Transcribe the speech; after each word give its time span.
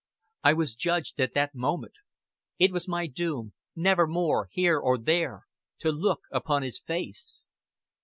"I 0.43 0.53
was 0.53 0.73
judged 0.73 1.19
at 1.21 1.35
that 1.35 1.53
moment. 1.53 1.93
It 2.57 2.71
was 2.71 2.87
my 2.87 3.05
doom 3.05 3.53
never 3.75 4.07
more, 4.07 4.47
here 4.51 4.79
or 4.79 4.97
there, 4.97 5.43
to 5.77 5.91
look 5.91 6.21
upon 6.31 6.63
His 6.63 6.79
face." 6.79 7.43